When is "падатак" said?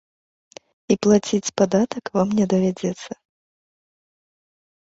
1.61-2.05